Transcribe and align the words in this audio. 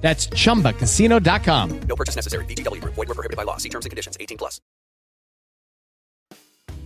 That's 0.00 0.28
chumbacasino.com. 0.30 1.80
No 1.86 1.96
purchase 1.96 2.16
necessary. 2.16 2.46
VGW 2.46 2.80
Group. 2.80 2.94
Void 2.94 3.08
were 3.08 3.14
prohibited 3.14 3.36
by 3.36 3.44
law. 3.44 3.58
See 3.58 3.68
terms 3.68 3.84
and 3.84 3.90
conditions. 3.90 4.16
18 4.18 4.38
plus. 4.38 4.60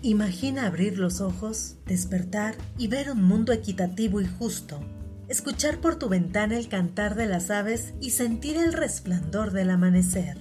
Imagina 0.04 0.66
abrir 0.66 0.98
los 0.98 1.20
ojos, 1.20 1.76
despertar 1.86 2.56
y 2.76 2.88
ver 2.88 3.08
un 3.12 3.22
mundo 3.22 3.52
equitativo 3.52 4.20
y 4.20 4.26
justo. 4.26 4.80
Escuchar 5.28 5.80
por 5.80 5.94
tu 5.94 6.08
ventana 6.08 6.58
el 6.58 6.68
cantar 6.68 7.14
de 7.14 7.26
las 7.26 7.52
aves 7.52 7.94
y 8.00 8.10
sentir 8.10 8.56
el 8.56 8.72
resplandor 8.72 9.52
del 9.52 9.70
amanecer. 9.70 10.38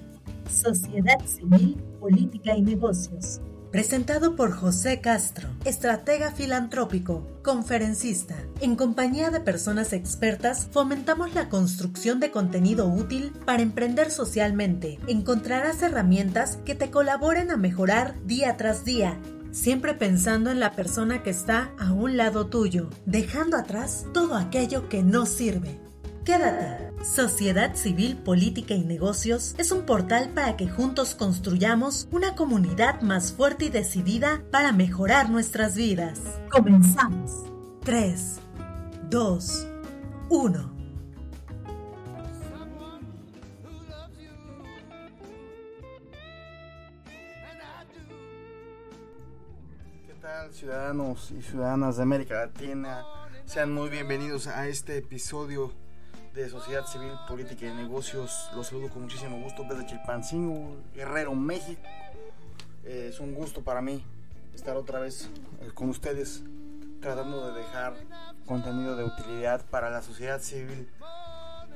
Sociedad 0.49 1.23
Civil, 1.27 1.75
Política 1.99 2.57
y 2.57 2.63
Negocios. 2.63 3.39
Presentado 3.71 4.35
por 4.35 4.51
José 4.51 4.99
Castro, 4.99 5.47
estratega 5.63 6.31
filantrópico, 6.31 7.25
conferencista. 7.41 8.35
En 8.59 8.75
compañía 8.75 9.29
de 9.29 9.39
personas 9.39 9.93
expertas, 9.93 10.67
fomentamos 10.71 11.33
la 11.33 11.47
construcción 11.47 12.19
de 12.19 12.31
contenido 12.31 12.87
útil 12.87 13.31
para 13.45 13.63
emprender 13.63 14.11
socialmente. 14.11 14.99
Encontrarás 15.07 15.81
herramientas 15.81 16.57
que 16.65 16.75
te 16.75 16.91
colaboren 16.91 17.49
a 17.49 17.57
mejorar 17.57 18.15
día 18.25 18.57
tras 18.57 18.83
día 18.83 19.17
siempre 19.51 19.93
pensando 19.93 20.49
en 20.49 20.59
la 20.59 20.71
persona 20.71 21.23
que 21.23 21.29
está 21.29 21.71
a 21.77 21.91
un 21.91 22.17
lado 22.17 22.47
tuyo, 22.47 22.89
dejando 23.05 23.57
atrás 23.57 24.05
todo 24.13 24.35
aquello 24.35 24.89
que 24.89 25.03
no 25.03 25.25
sirve. 25.25 25.77
Quédate. 26.23 26.90
Sociedad 27.03 27.75
Civil, 27.75 28.15
Política 28.15 28.75
y 28.75 28.83
Negocios 28.83 29.55
es 29.57 29.71
un 29.71 29.87
portal 29.87 30.29
para 30.35 30.55
que 30.55 30.69
juntos 30.69 31.15
construyamos 31.15 32.07
una 32.11 32.35
comunidad 32.35 33.01
más 33.01 33.33
fuerte 33.33 33.65
y 33.65 33.69
decidida 33.69 34.43
para 34.51 34.71
mejorar 34.71 35.31
nuestras 35.31 35.75
vidas. 35.75 36.21
Comenzamos. 36.51 37.43
3, 37.83 38.39
2, 39.09 39.67
1. 40.29 40.75
¿Qué 50.05 50.13
tal 50.21 50.53
ciudadanos 50.53 51.31
y 51.31 51.41
ciudadanas 51.41 51.97
de 51.97 52.03
América 52.03 52.35
Latina? 52.35 53.03
Sean 53.45 53.73
muy 53.73 53.89
bienvenidos 53.89 54.45
a 54.45 54.67
este 54.67 54.97
episodio 54.97 55.80
de 56.33 56.49
Sociedad 56.49 56.85
Civil, 56.85 57.11
Política 57.27 57.65
y 57.65 57.73
Negocios. 57.73 58.49
Los 58.55 58.67
saludo 58.67 58.89
con 58.89 59.01
muchísimo 59.01 59.39
gusto 59.39 59.63
desde 59.69 59.85
Chilpancingo, 59.85 60.77
Guerrero, 60.95 61.35
México. 61.35 61.81
Eh, 62.85 63.07
es 63.09 63.19
un 63.19 63.33
gusto 63.33 63.61
para 63.61 63.81
mí 63.81 64.03
estar 64.55 64.77
otra 64.77 64.99
vez 64.99 65.29
eh, 65.61 65.69
con 65.73 65.89
ustedes 65.89 66.43
tratando 67.01 67.51
de 67.51 67.59
dejar 67.59 67.95
contenido 68.45 68.95
de 68.95 69.03
utilidad 69.03 69.65
para 69.65 69.89
la 69.89 70.01
sociedad 70.01 70.39
civil, 70.39 70.87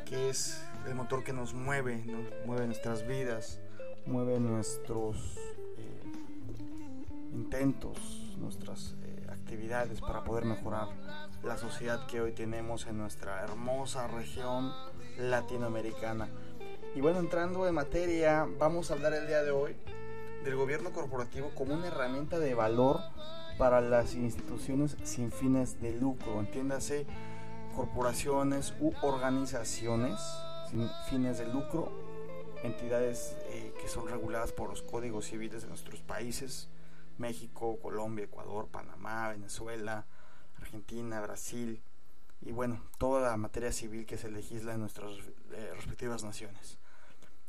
que 0.05 0.29
es 0.29 0.63
el 0.87 0.95
motor 0.95 1.23
que 1.23 1.33
nos 1.33 1.53
mueve, 1.53 1.97
nos 2.05 2.25
mueve 2.45 2.67
nuestras 2.67 3.05
vidas, 3.05 3.59
mueve 4.05 4.39
nuestros 4.39 5.17
eh, 5.77 6.01
intentos, 7.33 7.97
nuestras 8.37 8.95
actividades 9.45 10.01
para 10.01 10.23
poder 10.23 10.43
mejorar 10.43 10.87
la 11.43 11.55
sociedad 11.55 12.07
que 12.07 12.19
hoy 12.19 12.31
tenemos 12.31 12.87
en 12.87 12.97
nuestra 12.97 13.43
hermosa 13.43 14.07
región 14.07 14.73
latinoamericana. 15.19 16.29
Y 16.95 17.01
bueno, 17.01 17.19
entrando 17.19 17.67
en 17.67 17.75
materia, 17.75 18.47
vamos 18.57 18.89
a 18.89 18.95
hablar 18.95 19.13
el 19.13 19.27
día 19.27 19.43
de 19.43 19.51
hoy 19.51 19.75
del 20.43 20.55
gobierno 20.55 20.91
corporativo 20.91 21.51
como 21.53 21.75
una 21.75 21.87
herramienta 21.87 22.39
de 22.39 22.55
valor 22.55 23.01
para 23.59 23.81
las 23.81 24.15
instituciones 24.15 24.97
sin 25.03 25.31
fines 25.31 25.79
de 25.79 25.93
lucro, 25.93 26.39
entiéndase 26.39 27.05
corporaciones 27.75 28.73
u 28.79 28.93
organizaciones 29.03 30.19
sin 30.71 30.89
fines 31.07 31.37
de 31.37 31.45
lucro, 31.45 31.91
entidades 32.63 33.37
eh, 33.49 33.71
que 33.79 33.87
son 33.87 34.07
reguladas 34.07 34.51
por 34.51 34.69
los 34.69 34.81
códigos 34.81 35.25
civiles 35.27 35.61
de 35.61 35.67
nuestros 35.67 35.99
países, 35.99 36.67
México, 37.17 37.79
Colombia, 37.79 38.25
Ecuador, 38.25 38.67
Panamá, 38.67 39.29
Venezuela, 39.29 40.05
Argentina, 40.57 41.21
Brasil 41.21 41.81
y 42.41 42.51
bueno, 42.51 42.81
toda 42.97 43.21
la 43.21 43.37
materia 43.37 43.71
civil 43.71 44.05
que 44.05 44.17
se 44.17 44.29
legisla 44.29 44.73
en 44.73 44.81
nuestras 44.81 45.11
eh, 45.51 45.71
respectivas 45.75 46.23
naciones. 46.23 46.77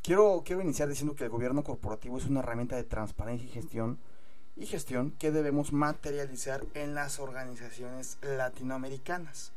Quiero, 0.03 0.43
quiero 0.44 0.62
iniciar 0.62 0.88
diciendo 0.88 1.15
que 1.15 1.25
el 1.25 1.31
gobierno 1.31 1.65
corporativo 1.65 2.16
es 2.16 2.27
una 2.27 2.41
herramienta 2.41 2.77
de 2.77 2.84
transparencia 2.84 3.47
y 3.47 3.50
gestión 3.50 3.99
y 4.56 4.66
gestión 4.66 5.10
que 5.10 5.31
debemos 5.31 5.72
materializar 5.72 6.65
en 6.75 6.94
las 6.94 7.19
organizaciones 7.19 8.19
latinoamericanas. 8.22 9.53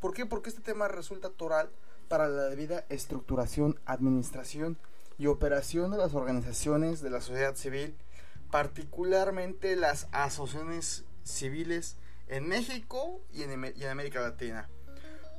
¿Por 0.00 0.14
qué? 0.14 0.26
Porque 0.26 0.48
este 0.48 0.62
tema 0.62 0.88
resulta 0.88 1.30
toral 1.30 1.70
para 2.08 2.28
la 2.28 2.44
debida 2.44 2.84
estructuración, 2.88 3.78
administración 3.86 4.76
y 5.16 5.26
operación 5.26 5.92
de 5.92 5.98
las 5.98 6.14
organizaciones 6.14 7.02
de 7.02 7.10
la 7.10 7.20
sociedad 7.20 7.54
civil, 7.54 7.94
particularmente 8.52 9.76
las 9.76 10.08
asociaciones 10.12 11.06
civiles 11.24 11.96
en 12.28 12.46
México 12.46 13.22
y 13.32 13.42
en, 13.42 13.50
América 13.88 14.20
Latina. 14.20 14.68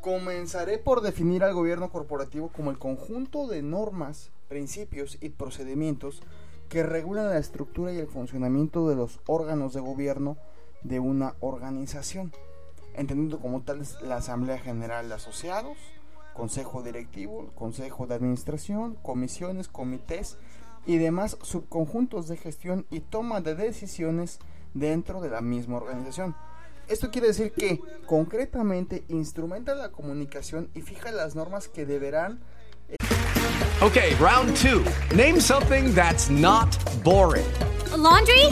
Comenzaré 0.02 0.80
por 0.80 1.02
definir 1.02 1.44
al 1.44 1.54
gobierno 1.54 1.92
corporativo 1.92 2.50
como 2.50 2.72
el 2.72 2.80
conjunto 2.80 3.48
de 3.48 3.62
normas, 3.62 4.32
principios 4.50 5.20
y 5.22 5.30
procedimientos 5.30 6.24
que 6.70 6.82
regulan 6.82 7.30
la 7.30 7.38
estructura 7.38 7.94
y 7.94 8.00
el 8.00 8.08
funcionamiento 8.08 8.90
de 8.90 8.96
los 8.96 9.20
órganos 9.28 9.74
de 9.74 9.82
gobierno 9.82 10.36
de 10.82 11.00
una 11.00 11.36
organización, 11.40 12.34
entendiendo 12.96 13.40
como 13.40 13.62
tales 13.62 14.02
la 14.02 14.16
Asamblea 14.16 14.58
General 14.58 15.08
de 15.08 15.14
Asociados, 15.14 15.78
Consejo 16.34 16.82
Directivo, 16.82 17.52
Consejo 17.54 18.08
de 18.08 18.16
Administración, 18.16 18.96
comisiones, 19.04 19.68
comités 19.68 20.40
y 20.86 20.98
demás 20.98 21.38
subconjuntos 21.42 22.28
de 22.28 22.38
gestión 22.38 22.86
y 22.90 23.00
toma 23.00 23.42
de 23.42 23.56
decisiones 23.56 24.40
dentro 24.74 25.22
de 25.22 25.30
la 25.30 25.42
misma 25.42 25.78
organización. 25.78 26.36
Esto 26.88 27.12
quiere 27.12 27.28
decir 27.28 27.54
que 27.54 27.80
concretamente 28.06 29.06
instrumenta 29.08 29.74
la 29.76 29.92
comunicación 29.92 30.70
y 30.74 30.82
fija 30.82 31.12
las 31.12 31.36
normas 31.36 31.68
que 31.68 31.86
deberán 31.86 32.42
Okay, 33.82 34.16
round 34.16 34.56
two. 34.56 34.86
Name 35.14 35.42
something 35.42 35.94
that's 35.94 36.30
not 36.30 36.72
boring. 37.04 37.46
A 37.92 37.98
laundry? 37.98 38.46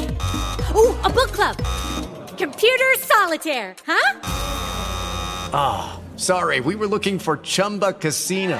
Ooh, 0.76 0.94
a 1.04 1.10
book 1.10 1.32
club. 1.32 1.56
Computer 2.38 2.98
solitaire, 3.00 3.76
huh? 3.86 4.20
Ah, 5.54 6.00
oh, 6.00 6.18
sorry, 6.18 6.60
we 6.60 6.76
were 6.76 6.88
looking 6.88 7.18
for 7.18 7.38
Chumba 7.38 7.94
Casino. 7.94 8.60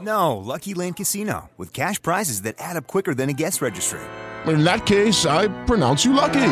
No, 0.00 0.36
Lucky 0.36 0.74
Land 0.74 0.96
Casino, 0.96 1.50
with 1.56 1.72
cash 1.72 2.00
prizes 2.02 2.42
that 2.42 2.56
add 2.58 2.76
up 2.76 2.86
quicker 2.86 3.14
than 3.14 3.28
a 3.28 3.32
guest 3.32 3.62
registry. 3.62 4.00
in 4.46 4.64
that 4.64 4.84
case, 4.86 5.24
I 5.24 5.48
pronounce 5.64 6.04
you 6.04 6.12
lucky. 6.12 6.50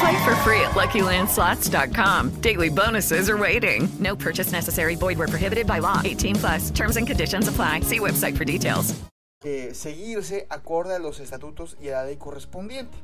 Play 0.00 0.24
for 0.24 0.34
free 0.36 0.60
at 0.62 0.72
LuckyLandSlots.com. 0.74 2.40
Daily 2.40 2.70
bonuses 2.70 3.28
are 3.28 3.36
waiting. 3.36 3.88
No 3.98 4.16
purchase 4.16 4.52
necessary. 4.52 4.94
Void 4.94 5.18
were 5.18 5.28
prohibited 5.28 5.66
by 5.66 5.80
law. 5.80 6.00
18 6.02 6.36
plus. 6.36 6.70
Terms 6.70 6.96
and 6.96 7.06
conditions 7.06 7.48
apply. 7.48 7.80
See 7.80 7.98
website 7.98 8.36
for 8.36 8.44
details. 8.44 8.94
Eh, 9.42 9.72
seguirse 9.72 10.46
acorde 10.50 10.94
a 10.94 10.98
los 10.98 11.18
estatutos 11.18 11.76
y 11.80 11.88
a 11.88 11.92
la 11.92 12.04
ley 12.04 12.16
correspondiente. 12.16 12.96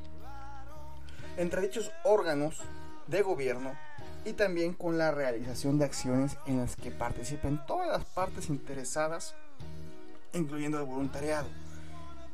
Entre 1.38 1.62
dichos 1.62 1.90
órganos 2.04 2.60
de 3.06 3.22
gobierno 3.22 3.74
y 4.26 4.32
también 4.32 4.74
con 4.74 4.98
la 4.98 5.12
realización 5.12 5.78
de 5.78 5.86
acciones 5.86 6.36
en 6.46 6.58
las 6.58 6.76
que 6.76 6.90
participen 6.90 7.60
todas 7.66 7.88
las 7.88 8.04
partes 8.04 8.50
interesadas, 8.50 9.34
incluyendo 10.36 10.78
el 10.78 10.84
voluntariado. 10.84 11.48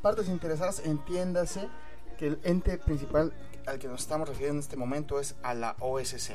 Partes 0.01 0.27
interesadas, 0.27 0.81
entiéndase 0.85 1.69
que 2.17 2.27
el 2.27 2.39
ente 2.43 2.77
principal 2.77 3.33
al 3.65 3.79
que 3.79 3.87
nos 3.87 4.01
estamos 4.01 4.27
refiriendo 4.27 4.57
en 4.57 4.63
este 4.63 4.77
momento 4.77 5.19
es 5.19 5.35
a 5.43 5.53
la 5.53 5.75
OSC. 5.79 6.33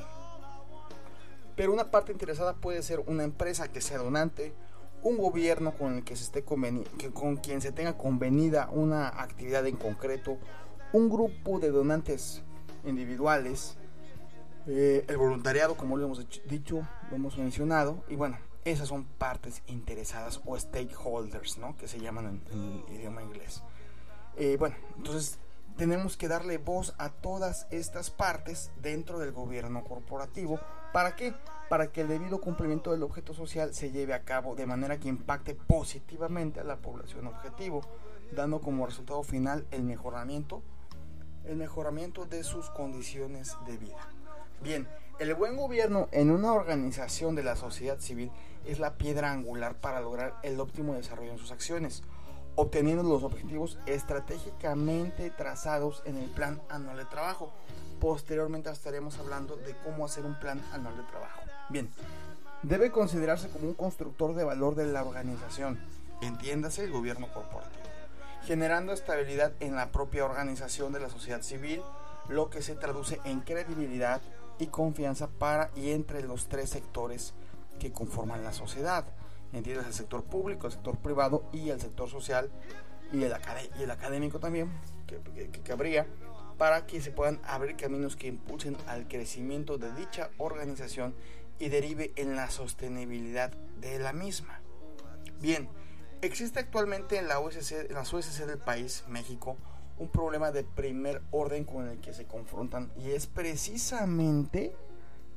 Pero 1.55 1.73
una 1.73 1.91
parte 1.91 2.13
interesada 2.13 2.55
puede 2.55 2.83
ser 2.83 3.01
una 3.01 3.25
empresa 3.25 3.69
que 3.69 3.81
sea 3.81 3.99
donante, 3.99 4.55
un 5.03 5.17
gobierno 5.17 5.73
con 5.73 5.97
el 5.97 6.05
que 6.05 6.17
se 6.17 6.25
esté 6.25 6.45
que 6.99 7.11
con 7.11 7.37
quien 7.37 7.61
se 7.61 7.73
tenga 7.73 7.97
convenida 7.97 8.69
una 8.73 9.09
actividad 9.09 9.67
en 9.67 9.77
concreto, 9.77 10.39
un 10.93 11.09
grupo 11.09 11.59
de 11.59 11.71
donantes 11.71 12.43
individuales, 12.85 13.77
eh, 14.67 15.05
el 15.09 15.17
voluntariado, 15.17 15.77
como 15.77 15.97
lo 15.97 16.07
hemos 16.07 16.27
dicho, 16.49 16.87
lo 17.11 17.17
hemos 17.17 17.39
mencionado, 17.39 18.05
y 18.09 18.17
bueno, 18.17 18.39
esas 18.65 18.89
son 18.89 19.05
partes 19.05 19.63
interesadas 19.67 20.41
o 20.45 20.59
stakeholders, 20.59 21.59
¿no? 21.59 21.77
Que 21.77 21.89
se 21.89 22.01
llaman 22.01 22.43
en, 22.51 22.85
idioma 22.95 23.23
inglés. 23.23 23.63
Eh, 24.37 24.57
bueno, 24.59 24.77
entonces 24.97 25.39
tenemos 25.77 26.17
que 26.17 26.29
darle 26.29 26.59
voz 26.59 26.95
a 26.99 27.11
todas 27.11 27.69
estas 27.71 28.11
partes 28.11 28.73
dentro 28.83 29.21
del 29.21 29.33
gobierno 29.33 29.85
corporativo. 29.85 30.59
¿Para 30.93 31.15
qué? 31.15 31.35
Para 31.69 31.93
que 31.93 32.01
el 32.01 32.09
debido 32.09 32.41
cumplimiento 32.41 32.91
del 32.91 33.05
objeto 33.05 33.33
social 33.33 33.75
se 33.75 33.93
lleve 33.93 34.13
a 34.13 34.25
cabo 34.25 34.57
de 34.57 34.67
manera 34.67 34.99
que 34.99 35.09
impacte 35.09 35.55
positivamente 35.55 36.61
a 36.61 36.65
la 36.65 36.79
población 36.79 37.29
objetivo, 37.29 37.83
dando 38.33 38.61
como 38.61 38.87
resultado 38.87 39.23
final 39.23 39.67
el 39.71 39.85
mejoramiento, 39.85 40.63
el 41.45 41.57
mejoramiento 41.57 42.27
de 42.27 42.43
sus 42.43 42.71
condiciones 42.71 43.57
de 43.67 43.77
vida. 43.77 44.18
Bien, 44.63 44.89
el 45.21 45.35
buen 45.35 45.57
gobierno 45.57 46.09
en 46.11 46.33
una 46.33 46.53
organización 46.53 47.37
de 47.37 47.45
la 47.45 47.55
sociedad 47.55 48.01
civil 48.01 48.33
es 48.67 48.81
la 48.81 48.95
piedra 48.99 49.31
angular 49.31 49.77
para 49.77 50.01
lograr 50.01 50.35
el 50.43 50.59
óptimo 50.59 50.95
desarrollo 50.95 51.31
en 51.31 51.39
sus 51.39 51.53
acciones, 51.53 52.03
obteniendo 52.57 53.05
los 53.05 53.23
objetivos 53.23 53.79
estratégicamente 53.87 55.31
trazados 55.31 56.03
en 56.07 56.17
el 56.17 56.29
plan 56.31 56.61
anual 56.69 56.97
de 56.97 57.05
trabajo. 57.05 57.53
Posteriormente 58.01 58.69
estaremos 58.71 59.17
hablando 59.21 59.57
de 59.57 59.77
cómo 59.85 60.05
hacer 60.05 60.25
un 60.25 60.39
plan 60.41 60.61
anual 60.73 60.97
de 60.97 61.05
trabajo. 61.05 61.43
Bien, 61.69 61.89
debe 62.65 62.91
considerarse 62.91 63.49
como 63.51 63.69
un 63.69 63.75
constructor 63.75 64.35
de 64.35 64.43
valor 64.43 64.75
de 64.75 64.87
la 64.87 65.05
organización, 65.05 65.79
entiéndase 66.21 66.83
el 66.83 66.91
gobierno 66.91 67.33
corporativo, 67.33 67.85
generando 68.43 68.93
estabilidad 68.93 69.53
en 69.61 69.77
la 69.77 69.93
propia 69.93 70.25
organización 70.25 70.93
de 70.93 70.99
la 70.99 71.11
sociedad 71.11 71.43
civil, 71.43 71.81
lo 72.29 72.51
que 72.51 72.61
se 72.61 72.75
traduce 72.75 73.21
en 73.25 73.41
credibilidad, 73.41 74.21
y 74.59 74.67
confianza 74.67 75.29
para 75.29 75.71
y 75.77 75.91
entre 75.91 76.23
los 76.23 76.49
tres 76.49 76.71
sectores 76.71 77.35
que 77.79 77.93
conforman 77.93 78.45
la 78.45 78.53
sociedad. 78.53 79.07
¿Entiendes? 79.53 79.87
El 79.87 79.95
sector 79.95 80.25
público, 80.25 80.67
el 80.67 80.73
sector 80.73 80.99
privado 80.99 81.45
y 81.53 81.71
el 81.71 81.81
sector 81.81 82.09
social 82.09 82.51
y 83.13 83.25
el, 83.25 83.35
el 83.81 83.91
académico 83.91 84.39
también, 84.39 84.71
que, 85.07 85.73
habría, 85.73 86.07
para 86.59 86.87
que 86.87 87.01
se 87.01 87.11
puedan 87.11 87.41
abrir 87.45 87.77
caminos 87.77 88.17
que 88.17 88.27
impulsen 88.27 88.77
al 88.87 89.09
crecimiento 89.09 89.79
de 89.79 89.93
dicha 89.95 90.31
organización 90.37 91.15
y 91.59 91.71
derive 91.71 92.13
en 92.17 92.37
la 92.37 92.51
sostenibilidad 92.51 93.51
de 93.81 93.99
la 93.99 94.13
misma. 94.13 94.61
Bien, 95.41 95.69
existe 96.21 96.61
actualmente 96.61 97.17
en, 97.17 97.29
la 97.29 97.41
OSC, 97.41 97.73
en 97.89 97.95
las 97.95 98.13
OSC 98.13 98.45
del 98.45 98.59
país, 98.59 99.05
México, 99.09 99.57
un 99.99 100.09
problema 100.09 100.53
de 100.53 100.65
primer 100.65 101.23
orden 101.31 101.65
con 101.65 101.89
el 101.89 101.99
que 102.01 102.13
se 102.13 102.25
confrontan 102.25 102.91
y 102.97 103.11
es 103.11 103.27
precisamente 103.27 104.75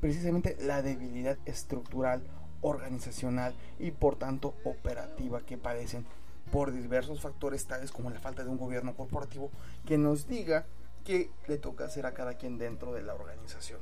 precisamente 0.02 0.56
la 0.60 0.82
debilidad 0.82 1.38
estructural, 1.44 2.24
organizacional 2.60 3.54
y 3.78 3.92
por 3.92 4.16
tanto 4.16 4.54
operativa 4.64 5.42
que 5.42 5.56
padecen 5.56 6.04
por 6.50 6.72
diversos 6.72 7.20
factores 7.20 7.66
tales 7.66 7.92
como 7.92 8.10
la 8.10 8.18
falta 8.18 8.42
de 8.42 8.50
un 8.50 8.58
gobierno 8.58 8.96
corporativo 8.96 9.52
que 9.86 9.98
nos 9.98 10.26
diga 10.26 10.66
qué 11.04 11.30
le 11.46 11.56
toca 11.56 11.84
hacer 11.84 12.04
a 12.04 12.14
cada 12.14 12.34
quien 12.34 12.58
dentro 12.58 12.92
de 12.92 13.02
la 13.02 13.14
organización. 13.14 13.78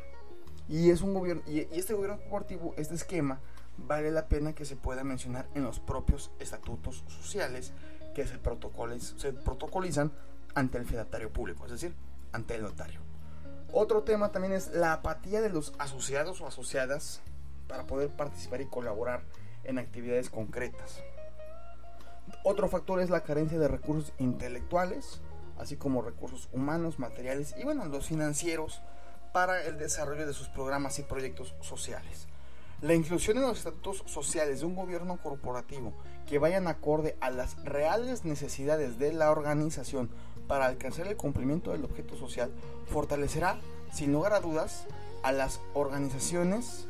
Y 0.69 0.91
es 0.91 1.01
un 1.01 1.15
gobierno 1.15 1.43
y 1.47 1.61
este 1.73 1.95
gobierno 1.95 2.19
corporativo, 2.19 2.75
este 2.77 2.95
esquema 2.95 3.41
vale 3.79 4.11
la 4.11 4.29
pena 4.29 4.55
que 4.55 4.67
se 4.67 4.77
pueda 4.77 5.05
mencionar 5.05 5.49
en 5.55 5.65
los 5.65 5.81
propios 5.81 6.31
estatutos 6.39 7.03
sociales 7.09 7.73
que 8.15 8.27
se, 8.27 8.39
se 9.17 9.33
protocolizan 9.33 10.13
ante 10.55 10.79
el 10.79 10.87
fedatario 10.87 11.33
público, 11.33 11.65
es 11.65 11.73
decir, 11.73 11.95
ante 12.33 12.55
el 12.55 12.63
notario. 12.63 13.01
Otro 13.73 14.03
tema 14.03 14.33
también 14.33 14.53
es 14.53 14.73
la 14.73 14.95
apatía 14.95 15.41
de 15.41 15.51
los 15.51 15.73
asociados 15.79 16.41
o 16.41 16.47
asociadas 16.47 17.21
para 17.69 17.87
poder 17.87 18.11
participar 18.11 18.61
y 18.61 18.67
colaborar 18.67 19.23
en 19.65 19.79
actividades 19.79 20.29
concretas. 20.29 21.03
Otro 22.43 22.69
factor 22.69 23.01
es 23.01 23.11
la 23.11 23.23
carencia 23.23 23.59
de 23.59 23.69
recursos 23.69 24.13
intelectuales, 24.19 25.21
así 25.59 25.77
como 25.77 26.03
recursos 26.03 26.49
humanos, 26.53 26.99
materiales 26.99 27.55
y 27.59 27.65
bueno, 27.65 27.85
los 27.87 28.07
financieros 28.07 28.81
para 29.33 29.63
el 29.65 29.79
desarrollo 29.79 30.27
de 30.27 30.33
sus 30.33 30.49
programas 30.49 30.99
y 30.99 31.03
proyectos 31.03 31.55
sociales. 31.61 32.27
La 32.81 32.95
inclusión 32.95 33.37
en 33.37 33.43
los 33.43 33.59
estatutos 33.59 34.03
sociales 34.07 34.61
de 34.61 34.67
un 34.67 34.75
gobierno 34.75 35.19
corporativo 35.19 35.93
que 36.27 36.39
vayan 36.39 36.67
acorde 36.67 37.17
a 37.21 37.31
las 37.31 37.63
reales 37.63 38.25
necesidades 38.25 38.99
de 38.99 39.13
la 39.13 39.31
organización 39.31 40.11
para 40.51 40.67
alcanzar 40.67 41.07
el 41.07 41.17
cumplimiento 41.17 41.71
del 41.71 41.85
objeto 41.85 42.17
social 42.17 42.51
fortalecerá, 42.87 43.61
sin 43.93 44.13
lugar 44.13 44.33
a 44.33 44.41
dudas, 44.41 44.85
a 45.23 45.31
las 45.31 45.61
organizaciones 45.75 46.89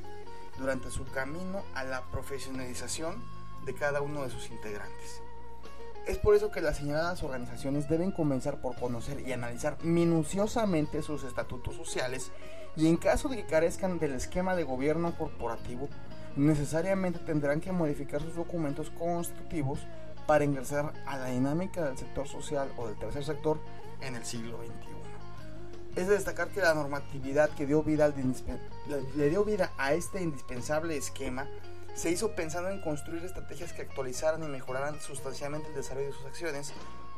durante 0.58 0.90
su 0.90 1.04
camino 1.04 1.62
a 1.74 1.84
la 1.84 2.00
profesionalización 2.10 3.22
de 3.66 3.74
cada 3.74 4.00
uno 4.00 4.22
de 4.22 4.30
sus 4.30 4.50
integrantes. 4.50 5.20
Es 6.06 6.16
por 6.16 6.34
eso 6.34 6.50
que 6.50 6.62
las 6.62 6.78
señaladas 6.78 7.22
organizaciones 7.22 7.86
deben 7.86 8.12
comenzar 8.12 8.62
por 8.62 8.76
conocer 8.76 9.20
y 9.28 9.32
analizar 9.34 9.76
minuciosamente 9.84 11.02
sus 11.02 11.22
estatutos 11.24 11.76
sociales 11.76 12.32
y 12.76 12.88
en 12.88 12.96
caso 12.96 13.28
de 13.28 13.36
que 13.36 13.46
carezcan 13.46 13.98
del 13.98 14.14
esquema 14.14 14.56
de 14.56 14.64
gobierno 14.64 15.14
corporativo, 15.18 15.90
necesariamente 16.34 17.18
tendrán 17.18 17.60
que 17.60 17.72
modificar 17.72 18.22
sus 18.22 18.36
documentos 18.36 18.88
constitutivos 18.88 19.80
para 20.30 20.44
ingresar 20.44 20.92
a 21.06 21.18
la 21.18 21.26
dinámica 21.26 21.84
del 21.84 21.98
sector 21.98 22.28
social 22.28 22.72
o 22.76 22.86
del 22.86 22.96
tercer 22.96 23.24
sector 23.24 23.58
en 24.00 24.14
el 24.14 24.24
siglo 24.24 24.58
XXI. 24.58 26.00
Es 26.00 26.06
de 26.06 26.14
destacar 26.14 26.50
que 26.50 26.60
la 26.60 26.72
normatividad 26.72 27.50
que 27.50 27.66
dio 27.66 27.82
vida 27.82 28.14
le 29.16 29.28
dio 29.28 29.44
vida 29.44 29.72
a 29.76 29.92
este 29.92 30.22
indispensable 30.22 30.96
esquema 30.96 31.48
se 31.96 32.12
hizo 32.12 32.36
pensando 32.36 32.70
en 32.70 32.80
construir 32.80 33.24
estrategias 33.24 33.72
que 33.72 33.82
actualizaran 33.82 34.44
y 34.44 34.46
mejoraran 34.46 35.00
sustancialmente 35.00 35.70
el 35.70 35.74
desarrollo 35.74 36.06
de 36.06 36.12
sus 36.12 36.26
acciones 36.26 36.72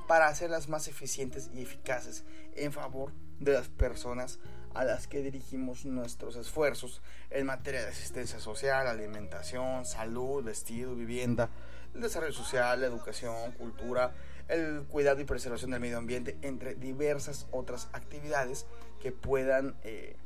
para 0.08 0.28
hacerlas 0.28 0.70
más 0.70 0.88
eficientes 0.88 1.50
y 1.52 1.60
eficaces 1.60 2.24
en 2.56 2.72
favor 2.72 3.12
de 3.40 3.52
las 3.52 3.68
personas 3.68 4.38
a 4.72 4.84
las 4.84 5.06
que 5.06 5.20
dirigimos 5.20 5.84
nuestros 5.84 6.36
esfuerzos 6.36 7.02
en 7.28 7.44
materia 7.44 7.82
de 7.82 7.88
asistencia 7.88 8.40
social, 8.40 8.86
alimentación, 8.86 9.84
salud, 9.84 10.42
vestido, 10.42 10.94
vivienda, 10.94 11.50
el 11.94 12.00
desarrollo 12.00 12.32
social, 12.32 12.80
la 12.80 12.86
educación, 12.86 13.52
cultura, 13.52 14.12
el 14.48 14.84
cuidado 14.88 15.20
y 15.20 15.24
preservación 15.24 15.70
del 15.70 15.80
medio 15.80 15.98
ambiente, 15.98 16.36
entre 16.42 16.74
diversas 16.74 17.46
otras 17.50 17.88
actividades 17.92 18.66
que 19.00 19.12
puedan 19.12 19.74
eh, 19.84 20.16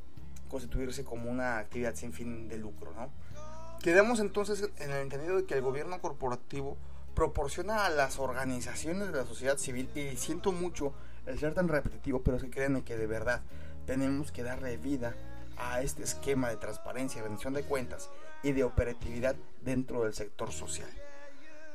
constituirse 0.49 1.03
como 1.03 1.29
una 1.29 1.57
actividad 1.59 1.95
sin 1.95 2.13
fin 2.13 2.47
de 2.47 2.57
lucro. 2.57 2.93
¿no? 2.93 3.11
Quedamos 3.81 4.19
entonces 4.19 4.69
en 4.77 4.91
el 4.91 4.97
entendido 4.97 5.37
de 5.37 5.45
que 5.45 5.55
el 5.55 5.61
gobierno 5.61 5.99
corporativo 6.01 6.77
proporciona 7.15 7.85
a 7.85 7.89
las 7.89 8.19
organizaciones 8.19 9.11
de 9.11 9.17
la 9.17 9.25
sociedad 9.25 9.57
civil, 9.57 9.89
y 9.95 10.15
siento 10.17 10.51
mucho 10.51 10.93
el 11.25 11.39
ser 11.39 11.53
tan 11.53 11.67
repetitivo, 11.67 12.21
pero 12.21 12.37
que 12.37 12.49
créanme 12.49 12.83
que 12.83 12.95
de 12.95 13.07
verdad 13.07 13.41
tenemos 13.85 14.31
que 14.31 14.43
darle 14.43 14.77
vida 14.77 15.15
a 15.57 15.81
este 15.81 16.03
esquema 16.03 16.49
de 16.49 16.57
transparencia, 16.57 17.23
rendición 17.23 17.53
de 17.53 17.63
cuentas 17.63 18.09
y 18.43 18.51
de 18.51 18.63
operatividad 18.63 19.35
dentro 19.63 20.03
del 20.03 20.13
sector 20.13 20.51
social. 20.51 20.89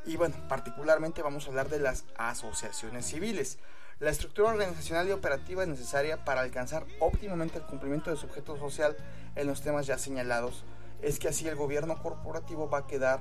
Y 0.04 0.16
bueno, 0.16 0.34
particularmente 0.48 1.22
vamos 1.22 1.46
a 1.46 1.48
hablar 1.48 1.68
de 1.68 1.78
las 1.78 2.04
asociaciones 2.16 3.06
civiles. 3.06 3.58
La 4.00 4.10
estructura 4.10 4.50
organizacional 4.50 5.08
y 5.08 5.12
operativa 5.12 5.62
es 5.62 5.68
necesaria 5.68 6.24
para 6.24 6.40
alcanzar 6.40 6.84
óptimamente 6.98 7.58
el 7.58 7.64
cumplimiento 7.64 8.10
de 8.10 8.16
su 8.16 8.26
objeto 8.26 8.58
social 8.58 8.96
en 9.36 9.46
los 9.46 9.62
temas 9.62 9.86
ya 9.86 9.98
señalados 9.98 10.64
es 11.02 11.18
que 11.18 11.28
así 11.28 11.46
el 11.48 11.56
gobierno 11.56 12.00
corporativo 12.00 12.70
va 12.70 12.78
a 12.78 12.86
quedar 12.86 13.20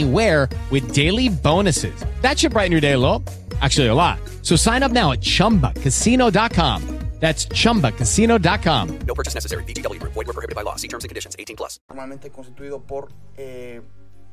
anywhere 0.00 0.48
with 0.70 0.94
daily 0.94 1.28
bonuses. 1.28 1.94
That 2.20 2.38
should 2.38 2.52
brighten 2.52 2.72
your 2.72 2.80
day 2.80 2.92
a 2.92 2.98
little. 2.98 3.22
Actually, 3.60 3.88
a 3.88 3.94
lot. 3.94 4.18
So 4.42 4.56
sign 4.56 4.82
up 4.82 4.92
now 4.92 5.12
at 5.12 5.20
chumbacasino.com. 5.20 6.98
That's 7.20 7.44
chumbacasino.com. 7.48 8.98
No 9.06 9.14
purchase 9.14 9.34
necessary. 9.34 9.62
VGW 9.64 10.00
Group. 10.00 10.14
Void 10.14 10.26
were 10.26 10.32
prohibited 10.32 10.56
by 10.56 10.62
law. 10.62 10.76
See 10.76 10.88
terms 10.88 11.04
and 11.04 11.10
conditions. 11.10 11.36
18 11.38 11.54
plus. 11.54 11.78
normalmente 11.90 12.30
constituido 12.30 12.80
por 12.80 13.10
eh, 13.36 13.82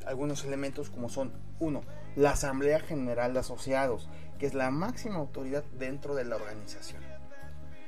algunos 0.06 0.46
elementos 0.46 0.90
como 0.90 1.10
son, 1.10 1.34
uno, 1.60 1.84
la 2.16 2.32
Asamblea 2.32 2.80
General 2.80 3.34
de 3.34 3.40
Asociados, 3.42 4.08
que 4.40 4.46
es 4.46 4.54
la 4.54 4.72
máxima 4.72 5.18
autoridad 5.18 5.66
dentro 5.78 6.16
de 6.16 6.24
la 6.24 6.38
organización. 6.38 7.02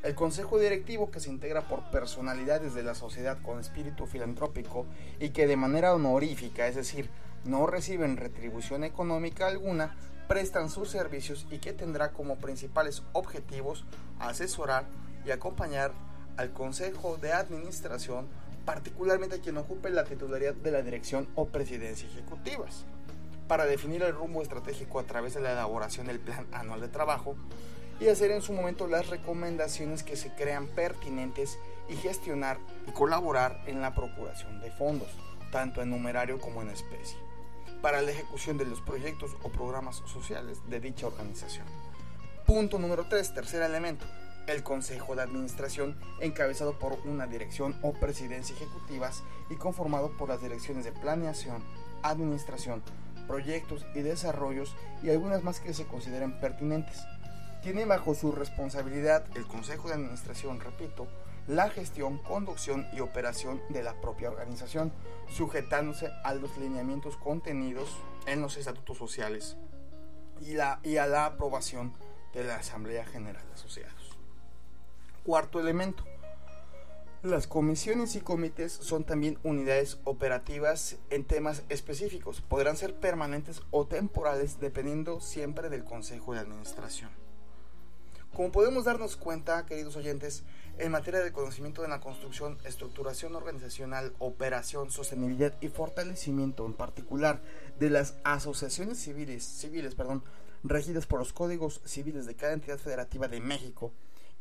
El 0.03 0.15
Consejo 0.15 0.59
Directivo, 0.59 1.11
que 1.11 1.21
se 1.21 1.29
integra 1.29 1.69
por 1.69 1.89
personalidades 1.91 2.73
de 2.73 2.83
la 2.83 2.93
sociedad 2.93 3.37
con 3.41 3.57
espíritu 3.59 4.05
filantrópico 4.05 4.85
y 5.21 5.29
que 5.29 5.47
de 5.47 5.55
manera 5.55 5.93
honorífica, 5.93 6.67
es 6.67 6.75
decir, 6.75 7.09
no 7.45 7.67
reciben 7.67 8.17
retribución 8.17 8.83
económica 8.83 9.47
alguna, 9.47 9.95
prestan 10.27 10.69
sus 10.69 10.89
servicios 10.89 11.47
y 11.49 11.57
que 11.57 11.73
tendrá 11.73 12.11
como 12.11 12.37
principales 12.37 13.03
objetivos 13.13 13.85
asesorar 14.19 14.85
y 15.25 15.31
acompañar 15.31 15.91
al 16.37 16.51
Consejo 16.53 17.17
de 17.17 17.33
Administración, 17.33 18.27
particularmente 18.65 19.37
a 19.37 19.41
quien 19.41 19.57
ocupe 19.57 19.89
la 19.89 20.03
titularidad 20.03 20.53
de 20.53 20.71
la 20.71 20.81
dirección 20.81 21.27
o 21.35 21.47
presidencia 21.47 22.07
ejecutivas, 22.07 22.85
para 23.47 23.65
definir 23.65 24.03
el 24.03 24.13
rumbo 24.13 24.41
estratégico 24.41 24.99
a 24.99 25.03
través 25.03 25.33
de 25.33 25.41
la 25.41 25.53
elaboración 25.53 26.07
del 26.07 26.19
plan 26.19 26.45
anual 26.51 26.81
de 26.81 26.87
trabajo 26.87 27.35
y 27.99 28.07
hacer 28.07 28.31
en 28.31 28.41
su 28.41 28.53
momento 28.53 28.87
las 28.87 29.09
recomendaciones 29.09 30.03
que 30.03 30.15
se 30.15 30.33
crean 30.33 30.67
pertinentes 30.67 31.57
y 31.89 31.95
gestionar 31.95 32.59
y 32.87 32.91
colaborar 32.91 33.61
en 33.65 33.81
la 33.81 33.93
procuración 33.93 34.61
de 34.61 34.71
fondos, 34.71 35.09
tanto 35.51 35.81
en 35.81 35.89
numerario 35.89 36.39
como 36.39 36.61
en 36.61 36.69
especie, 36.69 37.17
para 37.81 38.01
la 38.01 38.11
ejecución 38.11 38.57
de 38.57 38.65
los 38.65 38.81
proyectos 38.81 39.31
o 39.43 39.49
programas 39.49 39.97
sociales 40.05 40.59
de 40.69 40.79
dicha 40.79 41.07
organización. 41.07 41.65
Punto 42.45 42.79
número 42.79 43.07
3, 43.07 43.33
tercer 43.33 43.61
elemento, 43.61 44.05
el 44.47 44.63
Consejo 44.63 45.15
de 45.15 45.21
Administración, 45.21 45.97
encabezado 46.19 46.79
por 46.79 46.93
una 47.05 47.27
dirección 47.27 47.75
o 47.81 47.93
presidencia 47.93 48.55
ejecutivas 48.55 49.23
y 49.49 49.55
conformado 49.55 50.17
por 50.17 50.29
las 50.29 50.41
direcciones 50.41 50.85
de 50.85 50.91
planeación, 50.91 51.63
administración, 52.01 52.81
proyectos 53.27 53.85
y 53.93 54.01
desarrollos 54.01 54.75
y 55.03 55.11
algunas 55.11 55.43
más 55.43 55.59
que 55.59 55.73
se 55.73 55.85
consideren 55.85 56.39
pertinentes. 56.39 57.03
Tiene 57.61 57.85
bajo 57.85 58.15
su 58.15 58.31
responsabilidad 58.31 59.25
el 59.35 59.45
Consejo 59.45 59.87
de 59.87 59.95
Administración, 59.95 60.59
repito, 60.59 61.07
la 61.49 61.67
gestión, 61.71 62.19
conducción 62.19 62.87
y 62.93 62.99
operación 62.99 63.59
de 63.69 63.81
la 63.81 63.99
propia 63.99 64.29
organización, 64.29 64.93
sujetándose 65.27 66.11
a 66.23 66.35
los 66.35 66.55
lineamientos 66.59 67.17
contenidos 67.17 67.89
en 68.27 68.39
los 68.39 68.55
estatutos 68.55 68.99
sociales 68.99 69.57
y, 70.41 70.57
a 70.59 71.07
la 71.07 71.25
aprobación 71.25 71.91
de 72.33 72.43
la 72.43 72.57
Asamblea 72.57 73.03
General 73.03 73.43
de 73.47 73.53
Asociados. 73.53 74.17
Cuarto 75.25 75.59
elemento. 75.59 76.03
Las 77.23 77.47
comisiones 77.47 78.15
y 78.15 78.21
comités 78.21 78.71
son 78.71 79.03
también 79.03 79.39
unidades 79.43 79.99
operativas 80.03 80.97
en 81.09 81.25
temas 81.25 81.63
específicos. 81.69 82.41
Podrán 82.41 82.77
ser 82.77 82.93
permanentes 82.99 83.63
o 83.71 83.87
temporales 83.87 84.59
dependiendo 84.59 85.19
siempre 85.19 85.69
del 85.69 85.83
Consejo 85.83 86.33
de 86.33 86.41
Administración. 86.41 87.09
Como 88.35 88.51
podemos 88.51 88.85
darnos 88.85 89.15
cuenta, 89.15 89.65
queridos 89.65 89.95
oyentes, 89.95 90.43
en 90.77 90.91
materia 90.91 91.19
de 91.19 91.33
conocimiento 91.33 91.81
de 91.81 91.89
la 91.89 91.99
construcción, 91.99 92.57
estructuración 92.63 93.35
organizacional, 93.35 94.13
operación, 94.19 94.91
sostenibilidad 94.91 95.53
y 95.59 95.67
fortalecimiento 95.67 96.65
en 96.65 96.73
particular 96.73 97.41
de 97.79 97.89
las 97.89 98.15
asociaciones 98.23 98.97
civiles, 98.97 99.43
civiles 99.43 99.95
perdón, 99.95 100.23
regidas 100.63 101.05
por 101.05 101.19
los 101.19 101.33
códigos 101.33 101.81
civiles 101.83 102.25
de 102.25 102.35
cada 102.35 102.53
entidad 102.53 102.77
federativa 102.77 103.27
de 103.27 103.41
México 103.41 103.91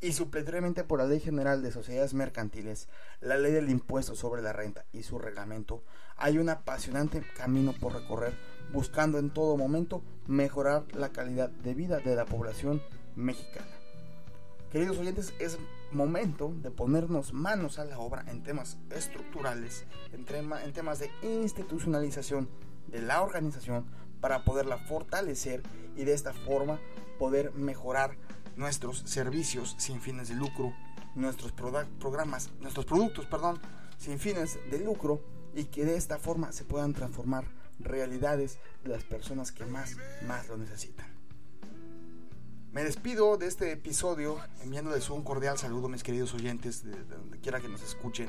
y 0.01 0.13
supletoriamente 0.13 0.85
por 0.85 1.01
la 1.01 1.07
Ley 1.07 1.19
General 1.19 1.61
de 1.61 1.73
Sociedades 1.73 2.15
Mercantiles, 2.15 2.89
la 3.21 3.37
Ley 3.37 3.53
del 3.53 3.69
Impuesto 3.69 4.15
sobre 4.15 4.43
la 4.43 4.53
Renta 4.53 4.85
y 4.93 5.03
su 5.03 5.19
reglamento, 5.19 5.83
hay 6.17 6.39
un 6.39 6.49
apasionante 6.51 7.23
camino 7.37 7.73
por 7.81 7.95
recorrer 7.95 8.35
buscando 8.73 9.19
en 9.19 9.31
todo 9.31 9.57
momento 9.57 10.03
mejorar 10.27 10.85
la 10.95 11.09
calidad 11.09 11.49
de 11.49 11.75
vida 11.75 11.99
de 11.99 12.15
la 12.15 12.27
población 12.27 12.83
mexicana. 13.17 13.78
Queridos 14.71 14.99
oyentes, 14.99 15.33
es 15.39 15.57
momento 15.93 16.53
de 16.63 16.71
ponernos 16.71 17.33
manos 17.33 17.79
a 17.79 17.87
la 17.87 17.99
obra 17.99 18.27
en 18.29 18.43
temas 18.43 18.77
estructurales, 18.91 19.87
en, 20.13 20.27
tema, 20.27 20.63
en 20.63 20.75
temas 20.75 20.99
de 20.99 21.11
institucionalización 21.23 22.51
de 22.89 23.01
la 23.01 23.23
organización 23.23 23.87
para 24.21 24.45
poderla 24.45 24.77
fortalecer 24.77 25.63
y 25.97 26.05
de 26.05 26.13
esta 26.13 26.35
forma 26.35 26.79
poder 27.19 27.53
mejorar 27.55 28.19
nuestros 28.57 28.99
servicios 29.07 29.75
sin 29.79 30.03
fines 30.03 30.29
de 30.29 30.35
lucro, 30.35 30.75
nuestros 31.15 31.53
programas, 31.53 32.51
nuestros 32.61 32.85
productos, 32.85 33.25
perdón, 33.25 33.59
sin 33.97 34.19
fines 34.19 34.59
de 34.71 34.81
lucro 34.81 35.23
y 35.55 35.65
que 35.65 35.87
de 35.87 35.97
esta 35.97 36.19
forma 36.19 36.53
se 36.53 36.65
puedan 36.65 36.93
transformar 36.93 37.47
realidades 37.81 38.59
de 38.85 38.91
las 38.91 39.05
personas 39.05 39.51
que 39.51 39.65
más, 39.65 39.97
más 40.27 40.47
lo 40.49 40.59
necesitan. 40.59 41.18
Me 42.73 42.85
despido 42.85 43.39
de 43.39 43.47
este 43.47 43.73
episodio 43.73 44.39
enviándoles 44.63 45.09
un 45.09 45.23
cordial 45.23 45.57
saludo, 45.57 45.89
mis 45.89 46.03
queridos 46.03 46.35
oyentes, 46.35 46.85
de 46.85 47.03
donde 47.05 47.41
quiera 47.41 47.61
que 47.61 47.69
nos 47.69 47.83
escuchen, 47.83 48.29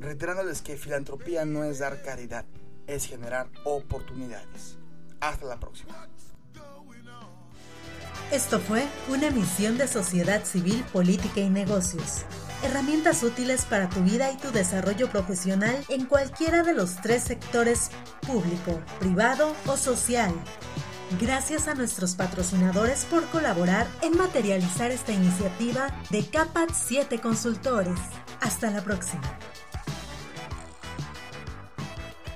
reiterándoles 0.00 0.62
que 0.62 0.76
filantropía 0.76 1.44
no 1.44 1.62
es 1.62 1.78
dar 1.78 2.02
caridad, 2.02 2.44
es 2.88 3.06
generar 3.06 3.48
oportunidades. 3.64 4.78
Hasta 5.20 5.46
la 5.46 5.60
próxima. 5.60 6.08
Esto 8.32 8.58
fue 8.58 8.84
una 9.08 9.28
emisión 9.28 9.78
de 9.78 9.86
Sociedad 9.86 10.44
Civil, 10.44 10.84
Política 10.92 11.40
y 11.40 11.48
Negocios. 11.48 12.24
Herramientas 12.64 13.22
útiles 13.22 13.64
para 13.64 13.88
tu 13.88 14.00
vida 14.00 14.32
y 14.32 14.36
tu 14.38 14.50
desarrollo 14.50 15.08
profesional 15.08 15.84
en 15.88 16.06
cualquiera 16.06 16.64
de 16.64 16.74
los 16.74 16.96
tres 16.96 17.22
sectores 17.22 17.90
público, 18.26 18.80
privado 18.98 19.54
o 19.66 19.76
social. 19.76 20.32
Gracias 21.20 21.68
a 21.68 21.74
nuestros 21.74 22.14
patrocinadores 22.14 23.04
por 23.04 23.24
colaborar 23.26 23.86
en 24.02 24.16
materializar 24.16 24.90
esta 24.90 25.12
iniciativa 25.12 25.88
de 26.10 26.24
CAPAT 26.24 26.70
7 26.72 27.20
Consultores. 27.20 27.98
Hasta 28.40 28.70
la 28.70 28.82
próxima. 28.82 29.22